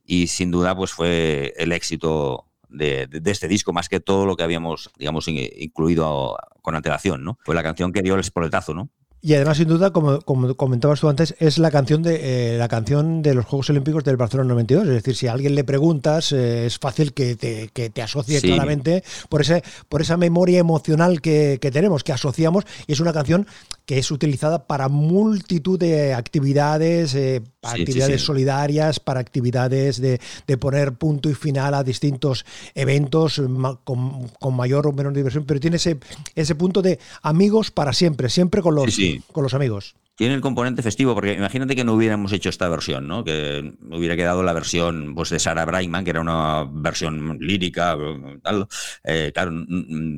[0.04, 4.36] y sin duda pues fue el éxito de, de- este disco, más que todo lo
[4.36, 7.38] que habíamos, digamos, in- incluido con antelación, ¿no?
[7.44, 8.90] Fue la canción que dio el espoletazo, ¿no?
[9.24, 12.66] Y además, sin duda, como, como comentabas tú antes, es la canción de eh, la
[12.66, 14.88] canción de los Juegos Olímpicos del Barcelona 92.
[14.88, 18.40] Es decir, si a alguien le preguntas, eh, es fácil que te, que te asocie
[18.40, 18.48] Sí.
[18.48, 23.12] claramente por ese, por esa memoria emocional que, que tenemos, que asociamos, y es una
[23.12, 23.46] canción
[23.92, 28.26] que es utilizada para multitud de actividades, eh, para Sí, actividades sí.
[28.26, 34.56] solidarias, para actividades de, de poner punto y final a distintos eventos ma- con, con
[34.56, 35.98] mayor o menor diversión, pero tiene ese,
[36.34, 38.96] ese punto de amigos para siempre, siempre con los,
[39.30, 39.94] con los amigos.
[40.14, 43.24] Tiene el componente festivo, porque imagínate que no hubiéramos hecho esta versión, ¿no?
[43.24, 47.96] Que hubiera quedado la versión pues, de Sarah Brightman, que era una versión lírica,
[48.42, 48.68] tal.
[49.04, 49.52] Eh, claro,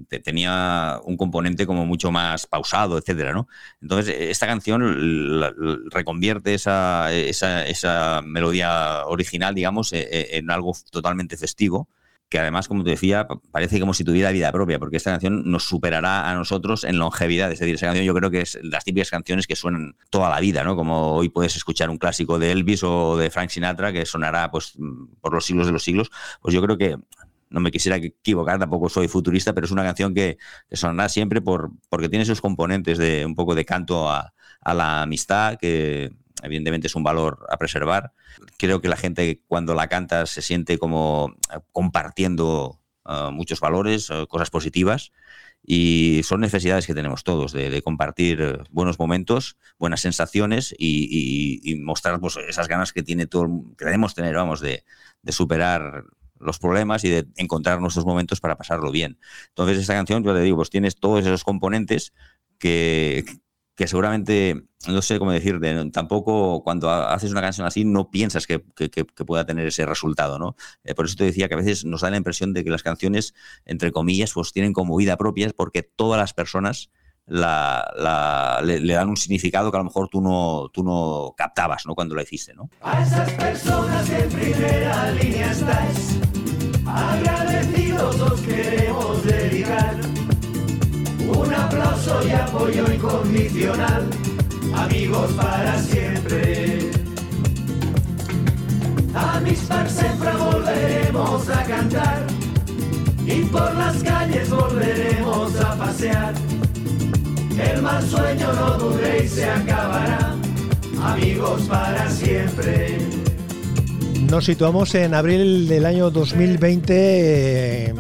[0.09, 3.47] te- tenía un componente como mucho más pausado, etcétera, ¿no?
[3.81, 4.83] Entonces, eh, esta canción
[5.91, 11.89] reconvierte esa, esa, esa melodía original, digamos, eh, eh, en algo totalmente festivo
[12.35, 15.49] que además, como te decía, pa- parece como si tuviera vida propia, porque esta canción
[15.49, 17.53] nos superará a nosotros en longevidad.
[17.53, 20.41] Es decir, esa canción yo creo que es las típicas canciones que suenan toda la
[20.41, 20.75] vida, ¿no?
[20.75, 24.77] Como hoy puedes escuchar un clásico de Elvis o de Frank Sinatra que sonará pues
[25.21, 26.11] por los siglos de los siglos.
[26.43, 26.97] Pues yo creo que
[27.51, 30.37] no me quisiera equivocar, tampoco soy futurista, pero es una canción que,
[30.73, 35.03] sonará siempre por, porque tiene sus componentes de un poco de canto a, a la
[35.03, 36.11] amistad, que
[36.43, 38.13] evidentemente es un valor a preservar.
[38.59, 44.11] Creo que la gente cuando la canta se siente como eh, compartiendo eh, muchos valores,
[44.11, 45.13] eh, cosas positivas.
[45.67, 52.37] Y son necesidades que tenemos todos, de, compartir buenos momentos, buenas sensaciones y, mostrar pues,
[52.37, 54.85] esas ganas que tiene todo, que debemos tener, vamos, de,
[55.23, 56.05] de superar
[56.39, 59.19] los problemas y de encontrar nuestros momentos para pasarlo bien.
[59.49, 62.13] Entonces, esta canción, yo te digo, pues tienes todos esos componentes
[62.59, 63.25] que,
[63.77, 68.11] que seguramente, no sé cómo decir, de- tampoco cuando ha- haces una canción así no
[68.11, 70.55] piensas que- que- que pueda tener ese resultado, ¿no?
[70.85, 72.83] Eh, por eso te decía que a veces nos da la impresión de que las
[72.85, 73.35] canciones,
[73.65, 76.91] entre comillas, pues tienen como vida propia porque todas las personas
[77.27, 81.33] la, la- le, le dan un significado que a lo mejor tú no, tú no
[81.37, 81.95] captabas, ¿no?
[81.95, 82.69] Cuando la hiciste, ¿no?
[82.83, 86.19] A esas personas que en primera línea estáis,
[86.87, 89.97] agradecidos os queremos dedicar
[91.37, 94.09] un aplauso y apoyo incondicional,
[94.75, 96.91] amigos para siempre.
[99.15, 102.27] A mis par sempre volveremos a cantar
[103.27, 106.35] y por las calles volveremos a pasear.
[107.59, 110.35] El mal sueño no dure y se acabará,
[111.03, 112.99] amigos para siempre.
[114.29, 116.95] Nos situamos en abril del año 2020,
[117.87, 117.95] eh,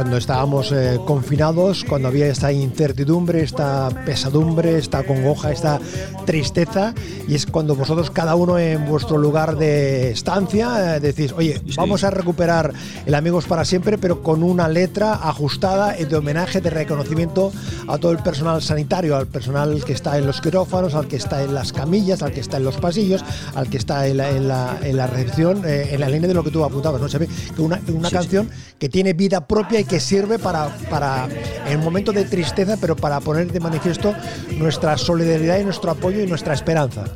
[0.00, 5.78] cuando estábamos eh, confinados, cuando había esta incertidumbre, esta pesadumbre, esta congoja, esta
[6.24, 6.94] tristeza,
[7.28, 12.02] y es cuando vosotros, cada uno en vuestro lugar de estancia, eh, decís, oye, vamos
[12.02, 12.72] a recuperar
[13.04, 17.52] el Amigos para siempre, pero con una letra ajustada de homenaje, de reconocimiento
[17.86, 21.42] a todo el personal sanitario, al personal que está en los quirófanos, al que está
[21.42, 23.22] en las camillas, al que está en los pasillos,
[23.54, 26.32] al que está en la, en la- en la recepción, eh, en la línea de
[26.34, 27.08] lo que tú apuntabas, ¿no?
[27.10, 30.68] Se ve que una, una Sí, canción que tiene vida propia y que sirve para,
[30.88, 31.28] para,
[31.66, 34.14] en un momento de tristeza, pero para poner de manifiesto
[34.56, 37.06] nuestra solidaridad y nuestro apoyo y nuestra esperanza.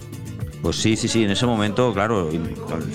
[0.65, 2.31] Pues sí, sí, sí, en ese momento, claro,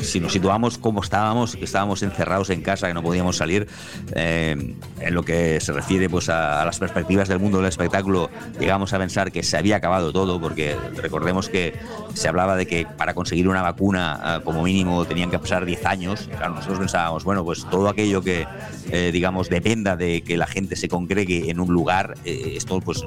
[0.02, 3.68] si nos situamos como estábamos, que estábamos encerrados en casa, que no podíamos salir,
[4.16, 8.92] eh, en lo que se refiere pues a, las perspectivas del mundo del espectáculo, llegamos
[8.94, 11.76] a pensar que se había acabado todo, porque recordemos que
[12.16, 15.86] se hablaba de que para conseguir una vacuna, ah, como mínimo, tenían que pasar 10
[15.86, 16.28] años.
[16.38, 18.48] Claro, nosotros pensábamos, bueno, pues todo aquello que,
[18.90, 23.04] eh, digamos, dependa de que la gente se congregue en un lugar, eh, esto pues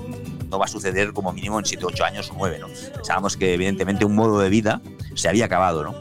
[0.53, 2.69] no va a suceder como mínimo en 7, 8 años o 9, ¿no?
[2.95, 4.81] Pensábamos que evidentemente un modo de vida
[5.15, 5.95] se había acabado, ¿no?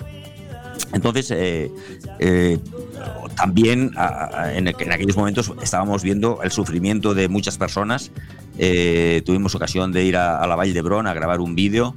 [0.94, 1.72] Entonces, eh,
[2.20, 2.60] eh,
[3.36, 3.94] también
[4.54, 8.12] en, en aquellos momentos estábamos viendo el sufrimiento de muchas personas.
[8.58, 11.96] Eh, tuvimos ocasión de ir a, la Valle de Bron a grabar un vídeo.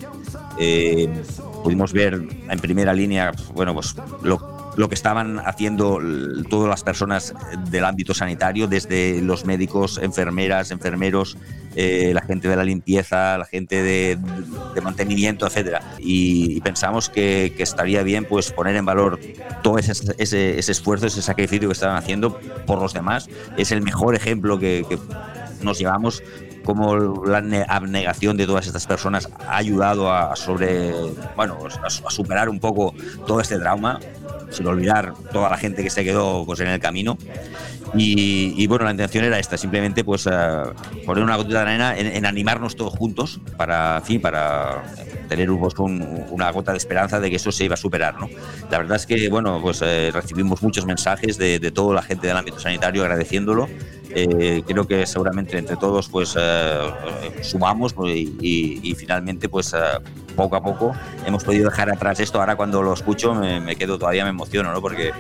[1.65, 6.01] Pudimos ver en primera línea, bueno, pues lo, lo que estaban haciendo
[6.49, 7.35] todas las personas
[7.71, 11.37] del ámbito sanitario, desde los médicos, enfermeras, enfermeros,
[11.77, 14.19] eh, la gente de la limpieza, la gente de,
[14.83, 15.83] mantenimiento, etcétera.
[15.99, 19.19] Y, pensamos que, estaría bien pues poner en valor
[19.63, 23.29] todo ese, ese, esfuerzo, ese sacrificio que estaban haciendo por los demás.
[23.57, 24.85] Es el mejor ejemplo que
[25.63, 26.23] nos llevamos
[26.65, 30.93] como la ne- abnegación de todas estas personas ha ayudado a sobre
[31.37, 32.95] bueno pues, a, superar un poco
[33.27, 34.01] todo este trauma
[34.51, 37.19] sin olvidar toda la gente que se quedó pues, en el camino.
[37.97, 40.29] Y, bueno, la intención era esta, simplemente pues
[41.07, 44.83] poner una gotita de arena en, animarnos todos juntos para, fin, para
[45.29, 48.19] tener un, una gota de esperanza de que eso se iba a superar.
[48.19, 48.29] ¿no?
[48.69, 49.81] La verdad es que bueno, pues
[50.13, 53.69] recibimos muchos mensajes de, de toda la gente del ámbito sanitario agradeciéndolo
[54.17, 56.81] eh, creo que seguramente entre todos pues eh,
[57.43, 59.79] sumamos pues, y, finalmente pues eh,
[60.37, 60.95] poco a poco
[61.27, 62.39] hemos podido dejar atrás esto.
[62.39, 64.81] Ahora cuando lo escucho me, quedo todavía me emociono, ¿no?
[64.81, 65.13] Porque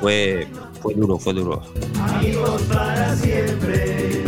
[0.00, 0.48] fue,
[0.80, 1.62] fue duro, fue duro.
[1.98, 4.24] Amigos para siempre.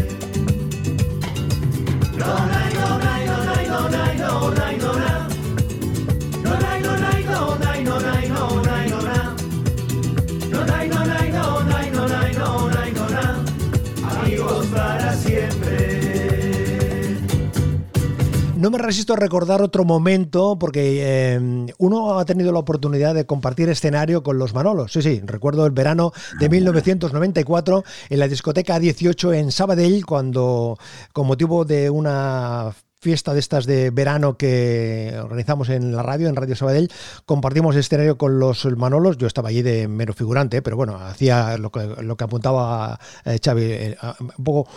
[18.71, 23.69] Me resisto a recordar otro momento porque em, uno ha tenido la oportunidad de compartir
[23.69, 24.93] escenario con los Manolos.
[24.93, 30.79] Sí, sí, recuerdo el verano de 1994 en la discoteca 18 en Sabadell cuando
[31.13, 36.37] con motivo de una fiesta de estas de verano que organizamos en la radio, en
[36.37, 36.91] Radio Sabadell,
[37.27, 39.19] compartimos escenario con los Manolos.
[39.19, 43.41] Yo estaba allí de mero figurante, pero bueno, hacía lo que, lo que apuntaba eh,
[43.45, 44.71] Xavi, eh, un poco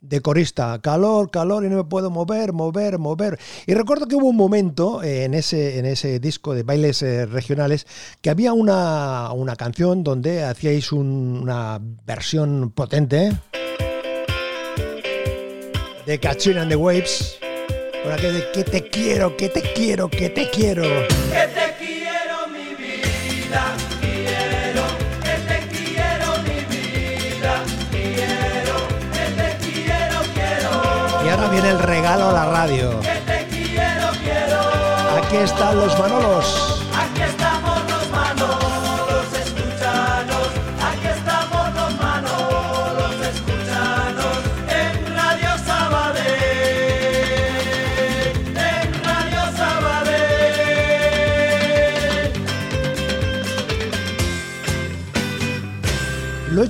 [0.00, 3.38] de corista, calor, calor y no me puedo mover, mover, mover.
[3.66, 7.26] Y recuerdo que hubo un momento eh, en ese, en ese disco de bailes eh,
[7.26, 7.86] regionales
[8.20, 13.32] que había una, una canción donde hacíais una versión potente
[16.06, 17.38] de Katrina and the Waves.
[18.02, 20.82] Por de que te quiero, que te quiero, que te quiero.
[20.82, 21.08] viene
[23.52, 23.79] el
[32.10, 32.90] regalo a la radio.
[35.16, 36.79] Aquí están los Manolos.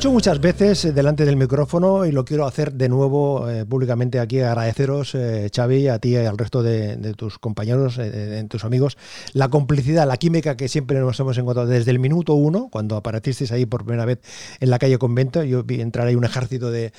[0.00, 4.18] Hecho muchas veces eh, delante del micrófono y lo quiero hacer de nuevo eh, públicamente
[4.18, 4.40] aquí.
[4.40, 8.96] Agradeceros, eh, Xavi, a ti y al resto de, tus compañeros, de, tus amigos,
[9.34, 13.52] la complicidad, la química que siempre nos hemos encontrado desde el minuto uno, cuando aparecisteis
[13.52, 14.20] ahí por primera vez
[14.60, 15.44] en la calle Convento.
[15.44, 16.94] Yo vi entrar ahí un ejército de,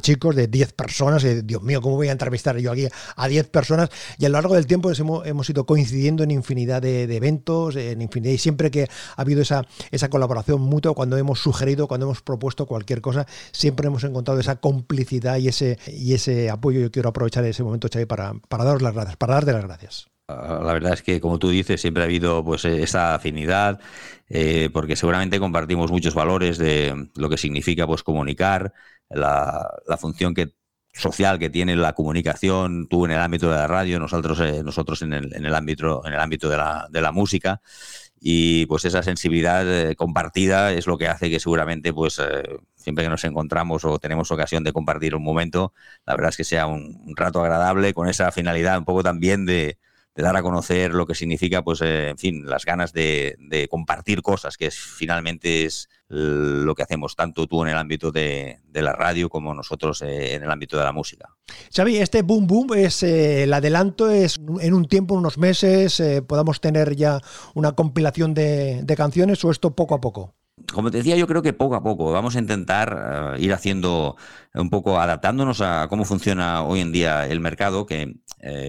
[0.00, 1.22] chicos, de 10 personas.
[1.24, 3.90] Y, Dios mío, ¿cómo voy a entrevistar yo aquí a 10 personas?
[4.16, 8.00] Y a lo largo del tiempo hemos, hemos ido coincidiendo en infinidad de, eventos, en
[8.00, 12.22] infinidad, y siempre que ha habido esa, esa colaboración mutua, cuando hemos sugerido cuando hemos
[12.22, 16.80] propuesto cualquier cosa, siempre hemos encontrado esa complicidad y ese, y ese apoyo.
[16.80, 20.08] Yo quiero aprovechar ese momento, Xavi, para, para daros las gracias, para darte las gracias.
[20.26, 23.80] Ah, la verdad es que, como tú dices, siempre ha habido pues esa afinidad,
[24.28, 28.72] eh, porque seguramente compartimos muchos valores de lo que significa pues comunicar,
[29.10, 30.54] la, función que
[30.94, 35.02] social que tiene la comunicación, tú en el ámbito de la radio, nosotros, eh, nosotros
[35.02, 37.60] en el, en el ámbito, en el ámbito de la, de la música.
[38.20, 42.42] Y pues esa sensibilidad eh, compartida es lo que hace que seguramente pues eh,
[42.74, 45.74] siempre que nos encontramos o tenemos ocasión de compartir un momento,
[46.06, 49.78] la verdad es que sea un, rato agradable con esa finalidad un poco también de,
[50.16, 54.22] dar a conocer lo que significa pues eh, en fin las ganas de, de compartir
[54.22, 58.92] cosas que es, finalmente es lo que hacemos tanto tú en el ámbito de, la
[58.92, 61.28] radio como nosotros eh, en el ámbito de la música.
[61.74, 66.22] Xavi, este Boom Boom es eh, el adelanto, es en un tiempo, unos meses, eh,
[66.22, 67.20] podamos tener ya
[67.54, 70.34] una compilación de, canciones o esto poco a poco.
[70.72, 74.16] Como te decía, yo creo que poco a poco vamos a intentar ir haciendo
[74.54, 78.14] un poco, adaptándonos a cómo funciona hoy en día el mercado, que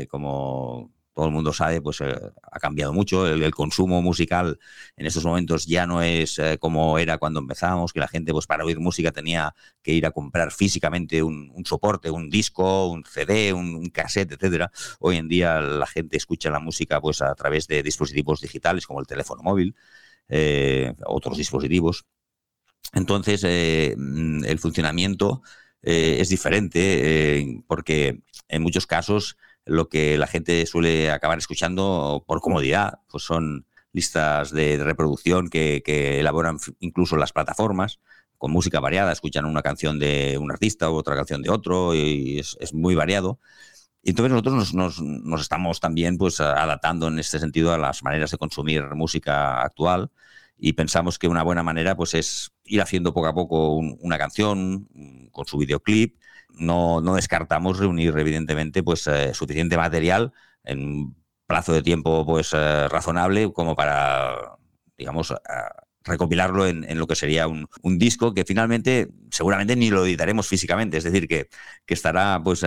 [0.09, 2.13] como todo el mundo sabe, pues eh,
[2.51, 3.25] ha cambiado mucho.
[3.25, 4.59] El, consumo musical
[4.97, 8.47] en estos momentos ya no es eh, como era cuando empezábamos, que la gente, pues
[8.47, 13.53] para oír música tenía que ir a comprar físicamente un, soporte, un disco, un CD,
[13.53, 14.71] un, cassette, etcétera.
[14.99, 18.99] Hoy en día la gente escucha la música pues a través de dispositivos digitales como
[18.99, 19.73] el teléfono móvil,
[20.27, 22.03] eh, otros dispositivos.
[22.93, 23.43] Entonces,
[23.97, 25.41] mm, el funcionamiento
[25.81, 32.99] es diferente porque en muchos casos lo que la gente suele acabar escuchando por comodidad,
[33.09, 35.81] pues son listas de reproducción que,
[36.19, 37.99] elaboran incluso las plataformas
[38.37, 42.39] con música variada, escuchan una canción de un artista u otra canción de otro y
[42.39, 43.39] es, muy variado.
[44.03, 48.37] Y entonces nosotros nos, estamos también pues adaptando en este sentido a las maneras de
[48.37, 50.11] consumir música actual
[50.57, 54.87] y pensamos que una buena manera pues es ir haciendo poco a poco una canción
[55.31, 56.17] con su videoclip
[56.57, 60.33] no, descartamos reunir, evidentemente, pues eh, suficiente material
[60.63, 61.15] en un
[61.47, 64.57] plazo de tiempo pues eh, razonable como para
[64.97, 65.33] digamos,
[66.05, 71.03] recopilarlo en, lo que sería un, disco que finalmente seguramente ni lo editaremos físicamente, es
[71.03, 71.49] decir, que,
[71.87, 72.63] estará pues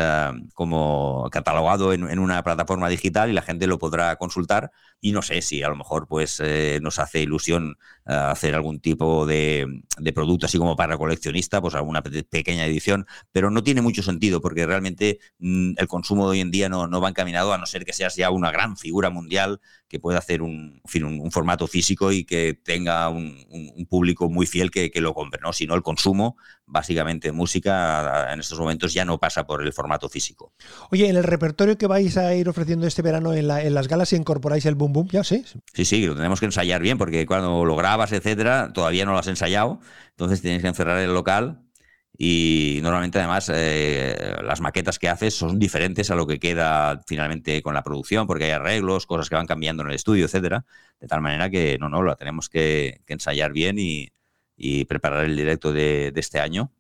[0.54, 4.70] como catalogado en, una plataforma digital y la gente lo podrá consultar
[5.00, 7.76] y no sé si a lo mejor pues eh, nos hace ilusión
[8.06, 9.82] eh, hacer algún tipo de,
[10.14, 14.66] producto así como para coleccionista, pues alguna pequeña edición, pero no tiene mucho sentido porque
[14.66, 17.92] realmente mm, el consumo de hoy en día no, va encaminado a no ser que
[17.92, 22.54] seas ya una gran figura mundial que pueda hacer un, un, formato físico y que
[22.54, 23.46] tenga un,
[23.88, 25.52] público muy fiel que, lo compre, ¿no?
[25.52, 26.36] Si no, el consumo,
[26.68, 30.52] básicamente música, en estos momentos ya no pasa por el formato físico.
[30.90, 34.12] Oye, en el repertorio que vais a ir ofreciendo este verano en, en las galas,
[34.12, 35.44] incorporáis el boom boom, ya sí.
[35.72, 39.18] Sí, sí, lo tenemos que ensayar bien, porque cuando lo grabas, etcétera, todavía no lo
[39.18, 41.62] has ensayado, entonces tienes que encerrar el local
[42.20, 47.62] y normalmente además eh, las maquetas que haces son diferentes a lo que queda finalmente
[47.62, 50.64] con la producción, porque hay arreglos, cosas que van cambiando en el estudio, etcétera,
[51.00, 54.08] de tal manera que no, no, lo tenemos que, ensayar bien y,
[54.86, 56.72] preparar el directo de, de, este año,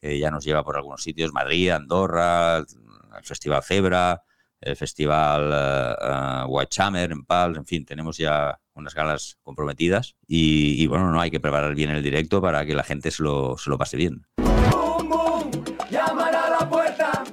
[0.00, 4.22] que ya nos lleva por algunos sitios, Madrid, Andorra, el Festival Cebra,
[4.64, 10.86] el Festival uh, White Hammer en Pals, en fin, tenemos ya unas galas comprometidas y,
[10.86, 13.70] bueno, no hay que preparar bien el directo para que la gente se lo, se
[13.70, 14.26] lo pase bien.
[14.36, 15.50] Boom, boom,
[15.90, 17.24] llaman a la puerta.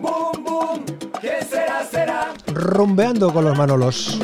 [0.00, 0.84] Boom, boom,
[1.20, 2.34] ¿qué será, será?
[2.48, 4.18] Rumbeando con los Manolos.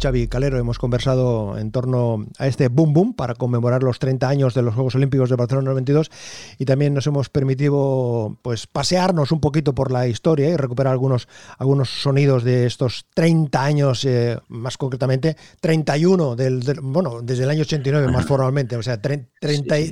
[0.00, 4.54] Xavi Calero hemos conversado en torno a este boom boom para conmemorar los 30 años
[4.54, 6.10] de los Juegos Olímpicos de Barcelona 92
[6.58, 11.28] y también nos hemos permitido pues pasearnos un poquito por la historia y recuperar algunos,
[11.58, 17.62] algunos sonidos de estos 30 años, eh, más concretamente 31 del, bueno, desde el año
[17.62, 19.28] 89 más formalmente, o sea, 30,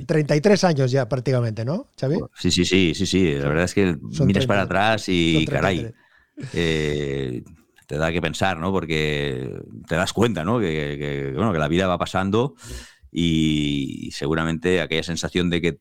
[0.05, 2.17] 33 años ya prácticamente, ¿no, Xavi?
[2.37, 5.91] Sí, sí, sí, sí, sí, la verdad es que miras para atrás y caray.
[6.53, 7.43] Eh,
[7.85, 8.71] te da que pensar, ¿no?
[8.71, 10.59] Porque te das cuenta, ¿no?
[10.59, 12.55] Que, bueno, que la vida va pasando
[13.11, 15.79] y seguramente aquella sensación de que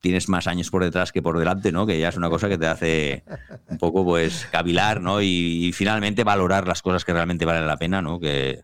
[0.00, 1.86] tienes más años por detrás que por delante, ¿no?
[1.86, 3.24] Que ya es una cosa que te hace
[3.68, 5.22] un poco, pues, cavilar, ¿no?
[5.22, 8.20] Y, finalmente valorar las cosas que realmente valen la pena, ¿no?
[8.20, 8.62] Que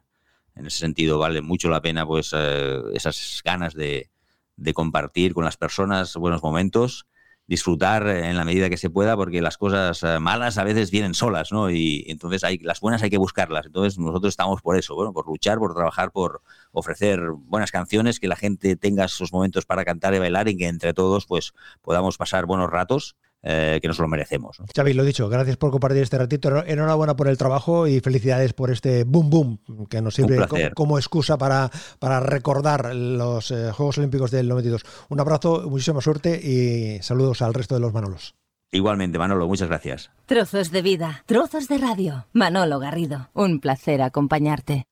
[0.55, 4.11] en ese sentido vale mucho la pena, pues, eh, esas ganas de,
[4.57, 7.07] de compartir con las personas buenos momentos
[7.53, 11.13] disfrutar en la medida que se pueda, porque las cosas eh, malas a veces vienen
[11.13, 11.69] solas, ¿no?
[11.69, 13.67] Y entonces hay, las buenas hay que buscarlas.
[13.67, 16.41] Entonces nosotros estamos por eso, bueno, por luchar, por trabajar, por
[16.71, 20.67] ofrecer buenas canciones, que la gente tenga esos momentos para cantar y bailar y que
[20.67, 24.61] entre todos pues podamos pasar buenos ratos eh, que nos lo merecemos.
[24.61, 24.67] ¿no?
[24.75, 26.65] Xavi, lo dicho, gracias por compartir este ratito.
[26.65, 31.37] Enhorabuena por el trabajo y felicidades por este boom boom que nos sirve como, excusa
[31.39, 34.83] para, para recordar los eh, Juegos Olímpicos del 92.
[35.09, 38.35] Un abrazo, muchísima suerte y saludos al resto de los Manolos.
[38.71, 40.11] Igualmente, Manolo, muchas gracias.
[40.25, 42.27] Trozos de vida, trozos de radio.
[42.33, 44.87] Manolo Garrido, un placer acompañarte.